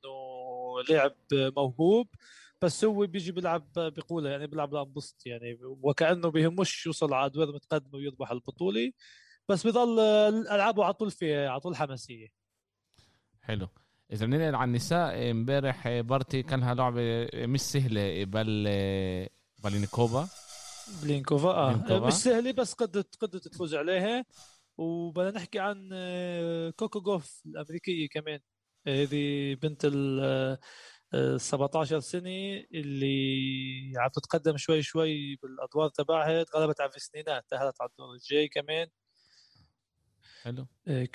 [0.89, 2.09] لاعب موهوب
[2.63, 7.95] بس هو بيجي بيلعب بقولة يعني بيلعب لأنبسط يعني وكأنه بيهمش يوصل على أدوار متقدمة
[7.95, 8.93] ويربح البطولة
[9.49, 10.01] بس بضل
[10.51, 12.29] ألعابه على طول في على طول حماسية.
[13.43, 13.69] حلو.
[14.13, 19.29] إذا بننقل على النساء امبارح بارتي كان لها لعبة مش سهلة قبل إيه،
[19.65, 20.29] بالينيكوفا.
[21.03, 22.07] بلينكوفا آه.
[22.07, 24.25] مش سهله بس قدرت قدرت تفوز عليها.
[24.79, 28.41] وبدنا نحكي عن آه، كوكو جوف الأمريكية كمان.
[28.87, 30.21] آه، هذه بنت ال
[31.15, 36.43] آه، 17 سنة اللي عم تتقدم شوي شوي بالأدوار تبعها.
[36.43, 38.89] تغلبت على فيسنينات تأهلت على الدور الجاي كمان.
[40.43, 40.67] حلو.
[40.89, 41.09] آه،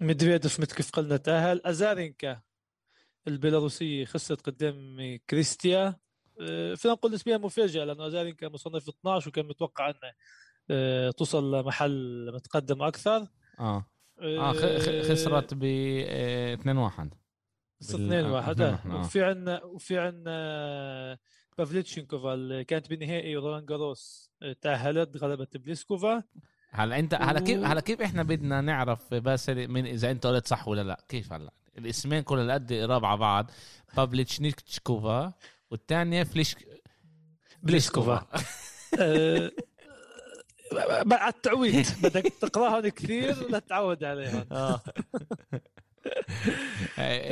[0.00, 1.60] ميدفيديف مثل كيف قلنا تأهل.
[1.64, 2.40] أزارينكا
[3.28, 4.96] البيلاروسية خسرت قدام
[5.30, 5.86] كريستيا.
[5.86, 6.00] آه،
[6.76, 10.12] فينا نقول نسبيا مفاجاه لأنه ازارينكا مصنف 12 وكان متوقع انه
[10.70, 13.26] آه، توصل لمحل متقدم أكثر.
[13.60, 13.86] آه.
[14.20, 17.14] آه خ- خسرت ب 2 1
[17.82, 19.00] خسرت بال- 2 آه، 1 2-1 آه.
[19.00, 21.18] وفي عندنا وفي عندنا
[21.58, 26.22] بافليتشينكوفا اللي كانت بنهائي رولان جاروس آه، تأهلت غلبت بليسكوفا
[26.70, 30.68] هلا أنت هلا كيف هلا كيف إحنا بدنا نعرف باسل من إذا أنت قلت صح
[30.68, 33.50] ولا لا؟ كيف هلا؟ الاسمين كل قد قراب على بعض.
[33.96, 35.32] بابليتشنيكوفا
[35.76, 36.56] والثانيه فليش
[37.62, 38.26] بليسكوفا
[39.00, 39.50] آه،
[41.06, 44.80] مع التعويض بدك تقراهم كثير لتتعود عليهم آه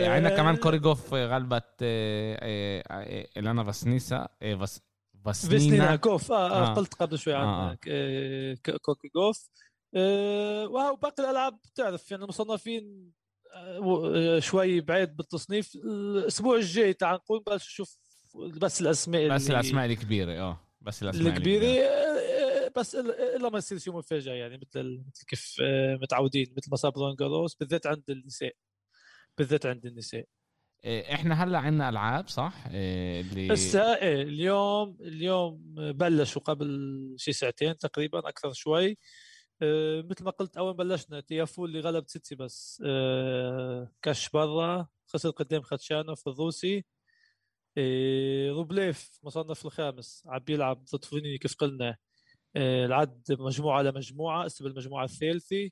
[0.08, 4.80] عندنا كمان كوريجوف غلبت آه، آه، آه، الانا فاسنيسا آه، فاس
[5.24, 6.70] فيسنينا فاسنينا كوف آه, آه.
[6.70, 6.74] آه.
[6.74, 7.76] قلت قبل شوي عن آه، آه.
[7.88, 8.56] آه.
[8.68, 8.78] آه.
[8.82, 9.48] كوكي جوف
[9.96, 10.66] آه.
[10.66, 12.24] وهو باقي الألعاب تعرف يعني
[13.54, 17.98] آه، آه، شوي بعيد بالتصنيف الأسبوع الجاي تعال نقول بس نشوف
[18.34, 20.60] بس الأسماء بس اللي الأسماء الكبيرة آه.
[20.80, 22.94] بس الأسماء الكبيرة آه، بس
[23.36, 27.14] إلا ما يصير شيء مفاجأة يعني مثل مثل كيف آه، متعودين مثل ما صار برون
[27.14, 28.54] جاروس بالذات عند النساء.
[29.38, 30.24] بالذات عند النساء.
[30.84, 37.76] آه، إحنا هلأ عندنا ألعاب صح؟ اللي هسه إيه اليوم اليوم بلشوا قبل شي ساعتين
[37.78, 38.98] تقريبا أكثر شوي.
[39.62, 42.82] آه، مثل ما قلت أول بلشنا تيافو اللي غلب سيتسي بس.
[42.86, 46.84] آه، كش برا خسر قدام خاتشانوف الروسي
[48.50, 51.96] روبليف مصنف الخامس عم بيلعب ضد فونيني كيف قلنا.
[52.56, 55.70] آه، العد مجموعة لمجموعه هسه بالمجموعه الثالثة.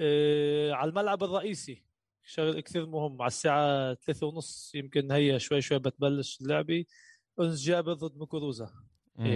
[0.00, 1.84] آه، على الملعب الرئيسي
[2.24, 3.22] شغل كثير مهم.
[3.22, 6.84] على الساعة ثلاثة ونص يمكن هي شوي شوي بتبلش اللعبة.
[7.40, 8.70] أنس جابر ضد مكروزة
[9.16, 9.26] مم.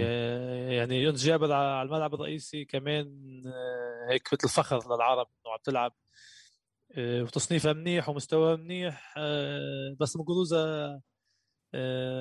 [0.71, 3.11] يعني أنس جابر على الملعب الرئيسي كمان
[4.09, 5.93] هيك مثل فخر للعرب إنه عم تلعب.
[6.97, 9.15] وتصنيفها منيح ومستواها منيح.
[9.99, 11.01] بس مكروزة آه،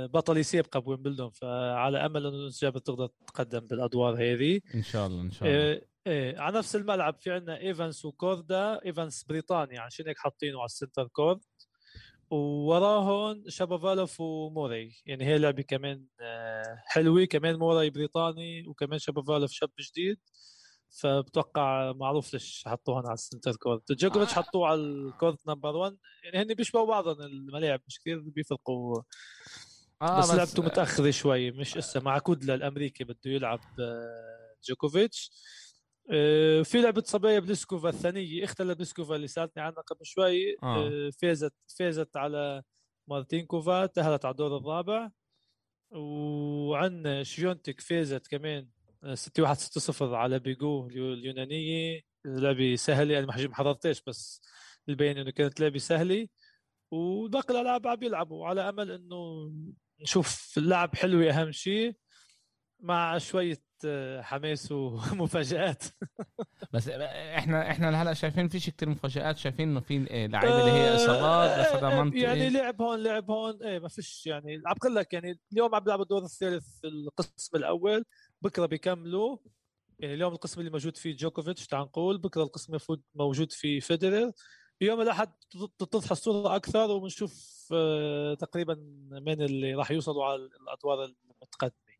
[0.06, 4.60] بطل يسابقه بويمبلدون فعلى أمل انه أنس جابر تقدر تتقدم بالأدوار هذه.
[4.74, 5.60] إن شاء الله إن شاء الله.
[5.60, 8.84] إيه إيه على نفس الملعب في عندنا إيفانس وكوردا.
[8.84, 11.40] إيفانس بريطاني عشان هيك حاطينه على ال center court.
[12.30, 15.02] ووراهم شابافالوف وموري.
[15.06, 17.24] يعني هي لعبة كمان آه، حلوة.
[17.24, 20.18] كمان موري بريطاني وكمان شابافالوف شاب جديد.
[20.92, 23.80] فبتوقع معروف ليش حطوهن على ال center court.
[23.90, 24.42] جوكوفيتش آه.
[24.42, 29.02] حطوه على ال court number 1 يعني هن بيشبهوا بعضهم الملاعب مش كثير بيفرقوا.
[30.02, 35.30] آه بس, لعبته متاخره شوي مش إسا مع كودلا الامريكي بده يلعب آه، جوكوفيتش
[36.12, 40.56] آه، في لعبة صبايا بليسكوفا الثانية اختها لبليسكوفا اللي سألتني عنها قبل شوي.
[40.62, 40.88] آه.
[40.88, 42.62] آه، فازت فازت على
[43.08, 45.10] مارتينكوفا تأهلت على الدور الرابع.
[45.90, 48.81] وعندنا شيونتك فازت كمان آه،
[49.14, 54.40] 6 1 6 0 على بيجو اليو- اليونانيه لعبه سهله أنا ما حضرتش بس
[54.88, 56.28] البين إنه كانت لعبه سهله
[56.90, 58.46] وباقي الألعاب عم يلعبوا.
[58.46, 59.52] على أمل إنه
[60.00, 61.92] نشوف اللعب حلوة أهم شيء
[62.80, 65.82] مع شوية آه، حماس ومفاجآت.
[66.72, 69.36] بس إحنا إحنا لهلأ شايفين فيش كتير مفاجآت.
[69.36, 73.62] شايفين إنه في آه، لعيبة اللي هي إصابات آه، منطقي يعني لعب هون لعب هون.
[73.62, 74.62] إيه ما فيش يعني.
[74.66, 75.40] عم بقول لك يعني.
[75.52, 78.04] اليوم عم بيلعبوا الدور الثالث القسم الأول.
[78.42, 79.36] بكرة بيكملوا.
[79.98, 84.32] يعني اليوم القسم اللي موجود فيه جوكوفيتش تعال نقول بكرة القسم المفروض موجود فيه فيدرر.
[84.80, 85.32] يوم الأحد
[85.78, 88.74] تتضح الصورة أكثر وبنشوف آه، تقريبا
[89.10, 91.92] من اللي راح يوصلوا على الأدوار المتقدمة.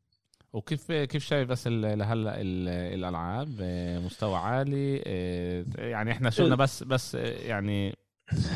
[0.52, 5.02] وكيف كيف شايف بس لهلأ ال- الألعاب؟ آه، مستوى عالي.
[5.06, 7.96] آه، يعني إحنا شفنا بس بس يعني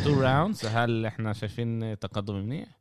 [0.05, 2.81] two rounds هل إحنا شايفين تقدم منيح؟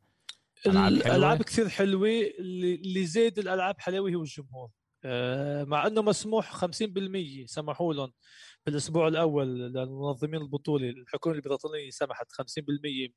[0.66, 2.08] الألعاب كثير حلوة.
[2.38, 4.70] اللي اللي زاد الألعاب حلاوة هو الجمهور.
[5.64, 6.68] مع إنه مسموح 50%
[7.46, 8.12] سمحوا لهم
[8.66, 12.38] بالأسبوع الأول لمنظمين البطوله الحكومة البريطانية سمحت 50%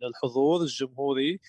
[0.01, 1.39] من الحضور الجمهوري.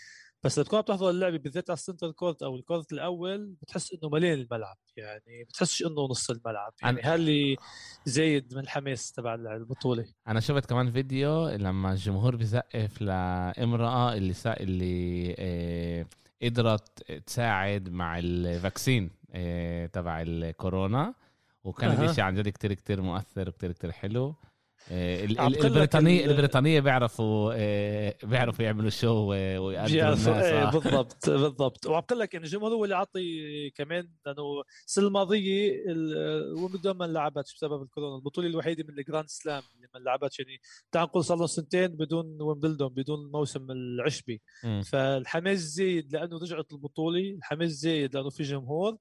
[0.44, 3.92] بس لما تكون بتحضر اللعبة بالذات على ال center court أو ال court الأول بتحس
[3.92, 7.56] إنه مليان الملعب يعني بتحسش إنه نص الملعب يعني هاللي
[8.04, 10.06] زايد من الحماس تبع البطولة.
[10.28, 14.60] أنا شفت كمان فيديو لما الجمهور بيسقف لامرأة اللي سا...
[14.60, 16.06] اللي آه،
[16.42, 19.04] قدرت تساعد مع ال vaccine.
[19.04, 19.19] آه،
[19.92, 21.14] تبع الكورونا
[21.64, 22.04] وكان أها.
[22.04, 24.34] الإشي عن جد كتير كتير مؤثر وكتير كتير حلو
[24.90, 30.70] آه، البريطانية ال- البريطانية بيعرفوا آه، بيعرفوا يعملوا شو ويقدروا الناس آه.
[30.70, 34.42] بالضبط بالضبط وعم بقول لك يعني الجمهور هو اللي عطي كمان لأنه
[34.86, 39.88] السنة الماضية ال- ويمبلدون ما لعبتش بسبب الكورونا البطولة الوحيدة من ال Grand Slam اللي
[39.94, 40.60] ما لعبتش يعني
[40.92, 44.42] تعال نقول صار لهم سنتين بدون ويمبلدون بدون الموسم العشبي.
[44.84, 48.96] فالحماس زايد لأنه رجعت البطولة الحماس زايد لأنه في جمهور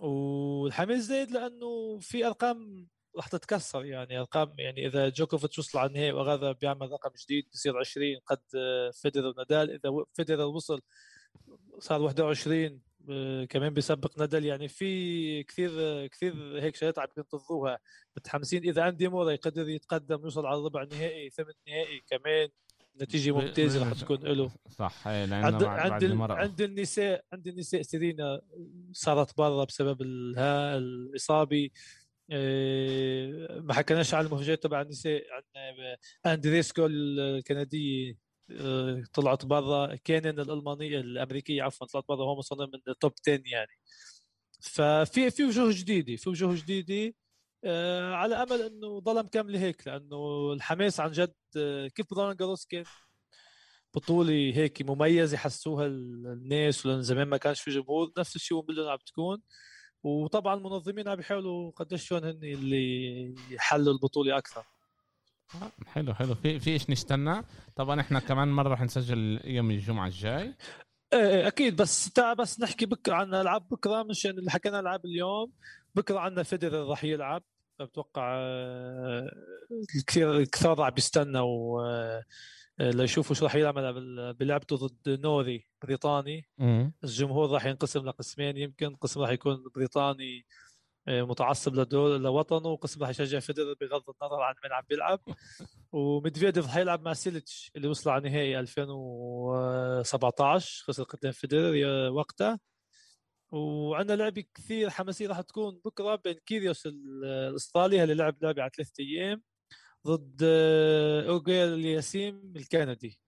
[0.00, 6.12] والحماس زايد لأنه في أرقام راح تتكسر يعني أرقام يعني إذا جوكوفيتش وصل على النهائي
[6.12, 10.80] وغدا بيعمل رقم جديد بصير 20 قد آه، فيدرر ونادال إذا فيدرر وصل
[11.78, 12.80] صار 21
[13.10, 14.44] آه، كمان بيسبق نادال.
[14.44, 17.78] يعني في كثير آه، كثير هيك شغلات عم ينتظروها.
[18.16, 18.64] متحمسين.
[18.64, 22.48] إذا أندي مورا يقدر يتقدم يوصل على ربع نهائي ثمن نهائي كمان
[23.02, 26.34] نتيجه ممتازة رح تكون له صح آه، لأنه عند عند المرأة.
[26.34, 28.40] عند النساء عند النساء سيرينا
[28.92, 31.70] صارت برا بسبب ال- ها الإصابة.
[32.30, 38.16] إيه، ما حكيناش عن المفاجات تبع النساء عندنا اندريسكو الكندية.
[38.50, 39.94] إيه، طلعت برا.
[39.96, 42.24] كانن الألمانية الأمريكية عفوا طلعت برا.
[42.34, 43.70] هم صاروا من ال top 10 يعني.
[44.60, 47.14] ففي في وجوه جديدة في وجوه جديدة.
[47.64, 52.66] آه، على أمل إنه ضل مكمله هيك لأنه الحماس عن جد آه، كيف رولان جاروس
[52.66, 52.84] كان
[53.94, 58.58] بطولة هيك مميزة حسوها ال- الناس ولأن زمان ما كانش في جمهور نفس الشيء
[58.90, 59.42] عم تكون.
[60.02, 64.64] وطبعا المنظمين عم بيحاولوا قديش هن اللي يحلوا البطولة أكثر.
[65.86, 66.34] حلو حلو.
[66.34, 67.42] في في إيش نستنى.
[67.76, 70.54] طبعا إحنا كمان مرة رح نسجل يوم الجمعة الجاي.
[71.12, 71.76] إيه إيه، أكيد.
[71.76, 75.52] بس تعال بس نحكي بكره عن ألعاب بكرة مشان اللي حكينا ألعاب اليوم.
[75.94, 77.42] بكرة عندنا فيدرر راح يلعب.
[77.82, 79.30] بتوقع آه،
[79.98, 82.24] الكثير الكثار عم بيستنوا آه،
[82.80, 86.48] آه، ليشوفوا شو راح يعمل بلعبته ضد نوري بريطاني.
[87.04, 90.46] الجمهور راح ينقسم لقسمين يمكن قسم راح يكون بريطاني
[91.08, 95.20] آه، متعصب لدول لوطنه وقسم راح يشجع فيدرر بغض النظر عن من عم بيلعب.
[95.92, 102.60] وميدفيديف راح يلعب مع تشيليتش اللي وصل على نهائي 2017 خسر قدام فيدرر يا- وقتها.
[103.54, 108.70] وعندنا لعبة كثير حماسية راح تكون بكرة بين كيريوس ال- الأسترالي اللي لعب لعبة على
[108.76, 109.42] ثلاث أيام
[110.06, 113.20] ضد آه، اوجيه الياسيم الكندي.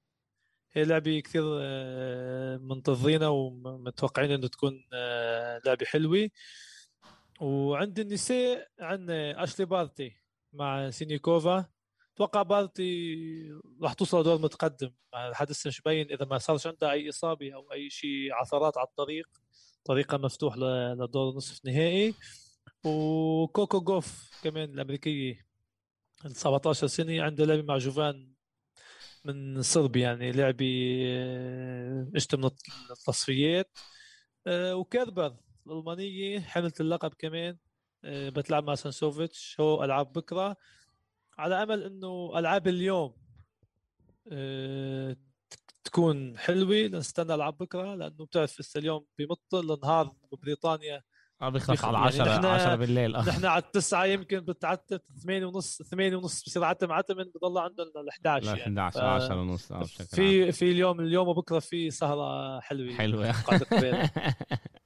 [0.73, 6.29] هي لعبة كثير آه، منتظرينها ومتوقعين إنه تكون آه، لعبة حلوة.
[7.41, 10.17] وعند النساء عندنا أشلي بارتي
[10.53, 11.67] مع سينيكوفا.
[12.15, 13.17] أتوقع بارتي
[13.83, 14.93] راح توصل لدور متقدم.
[15.31, 18.87] لحد هسه مش باين إذا ما صارش عندها أي إصابة أو أي شيء عثرات على
[18.87, 19.29] الطريق.
[19.87, 22.15] طريقها مفتوح لدور نصف نهائي.
[22.85, 25.47] وكوكو جوف كمان الامريكيه
[26.25, 28.33] ال 17 سنة عنده لعبة مع جوفان
[29.25, 30.67] من صربيا يعني لعبة
[31.07, 32.45] آه، اجت من
[32.91, 33.79] التصفيات
[34.47, 37.59] آه، وكيربر الألمانية حملت اللقب كمان
[38.05, 40.57] آه، بتلعب مع سانسوفيتش هو ألعاب بكرة.
[41.39, 43.15] على أمل إنه ألعاب اليوم
[45.87, 51.03] تكون حلوة نستنى العاب بكرة لأنه بتعرف هسه اليوم بمطل النهار ببريطانيا
[51.43, 55.01] آه بيخلص بيخ- على يعني 10 نحن- 10 بالليل آه نحن على التسعة يمكن بتعتب
[55.25, 59.03] ثمانية ونص ثمانية ونص بصير عتم عتم بضل عندنا ل 11 ل يعني 11 ف-
[59.23, 60.07] 10 ونص آه بشكل عام.
[60.15, 61.91] في في اليوم اليوم وبكرة في
[62.97, 64.09] حلوة قاعدة قبيل.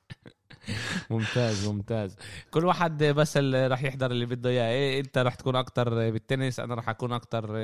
[1.11, 2.17] ممتاز ممتاز.
[2.51, 4.71] كل واحد بس اللي راح يحضر اللي بده إياه.
[4.71, 7.57] إيه إنت راح تكون أكتر بالتنس أنا راح أكون أكتر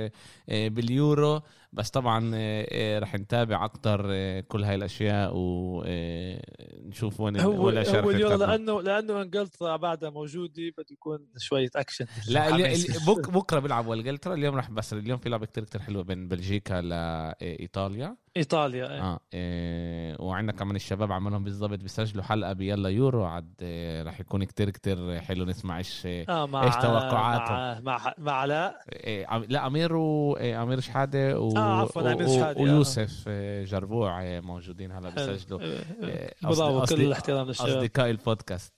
[0.48, 1.40] إيه، باليورو.
[1.72, 8.34] بس طبعا إيه، راح نتابع أكتر إيه، كل هاي الأشياء ونشوف وين هو وين هو.
[8.34, 12.06] لأنه لأنه أنجلترا بعدها موجودة بده يكون شوية أكشن.
[12.28, 12.74] لا
[13.06, 14.34] بكرة بيلعبوا أنجلترا.
[14.34, 19.00] اليوم راح بس اليوم في لعبة كتير كتير حلوة بين بلجيكا لايطاليا إيطاليا إيه.
[19.00, 24.44] آه إيه وعندنا كمان الشباب عملهم بالضبط بيسجلوا حلقة بيلا يورو عاد إيه راح يكون
[24.44, 29.96] كتير كتير حلو نسمع إيش مع إيش توقعاتهم؟ مع مع, مع علاء إيه لا أمير
[29.96, 31.56] و إيه أمير شحادة و...
[31.56, 32.62] آه، عفواً، أمير و- شحادة، آه.
[32.62, 35.10] ويوسف إيه جربوع إيه موجودين هلا.
[35.10, 38.72] بيسجلوا إيه، إيه، كل الاحترام للشباب اصدقائي البودكاست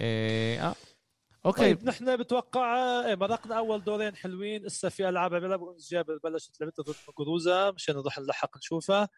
[0.00, 0.74] إيه آه
[1.46, 1.60] okay.
[1.60, 2.76] طيب نحن بتوقع
[3.06, 4.62] إيه، مرقنا أول دورين حلوين.
[4.62, 7.70] لسه في ألعاب عم بيلعبوا انس جابر بلشت لعبتها ضد موغوروزا.
[7.70, 9.08] مشان نروح نلحق نشوفها.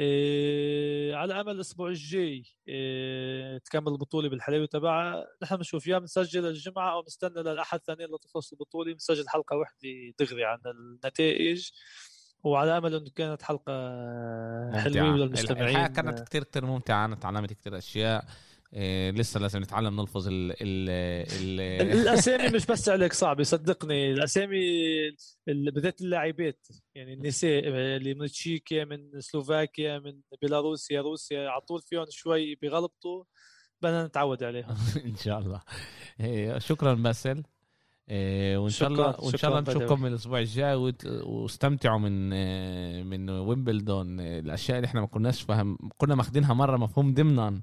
[0.00, 5.26] إيه على امل الأسبوع الجاي إيه تكمل البطولة بالحلاوة تبعها.
[5.42, 8.92] نحن بنشوف يا بنسجل الجمعة أو نستنى للاحد ثاني لتخلص البطولة.
[8.92, 11.70] بنسجل حلقة واحدة دغري عن النتائج.
[12.42, 13.72] وعلى أمل إنه كانت حلقة
[14.80, 18.24] حلوة للمستمعين الحلقة كانت كثير كثير ممتعة أنا تعلمت كثير أشياء.
[18.74, 20.90] إيه لسه لازم نتعلم نلفظ ال ال
[21.40, 24.12] ال الأسامي مش بس عليك صعبه صدقني.
[24.12, 24.60] الأسامي
[25.46, 26.66] بالذات اللاعبات.
[26.94, 33.24] يعني النساء اللي من تشيكيا من سلوفاكيا من بيلاروسيا روسيا على طول فيهم شوي بغلطوا
[33.82, 34.76] بدنا نتعود عليهم.
[35.06, 35.60] إن شاء الله.
[36.20, 37.42] إيه شكرا باسل.
[38.10, 44.20] إيه وإن شاء الله وإن شاء الله نشوفكم الأسبوع الجاي واستمتعوا من إيه من ويمبلدون
[44.20, 47.60] الأشياء اللي إحنا ما كناش فاهم كنا ماخذينها مرة مفهوم ضمنا.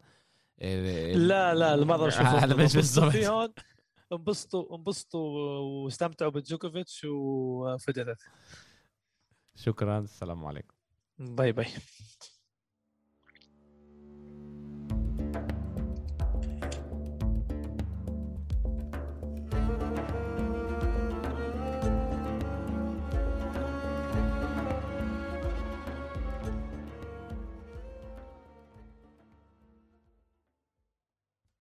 [0.62, 3.54] لا لا المره شوف هذا مش بالضبط فيهم
[4.14, 8.16] انبسطوا انبسطوا واستمتعوا بجوكوفيتش وفيدرر
[9.56, 10.76] شكرا السلام عليكم.
[11.20, 11.68] باي باي.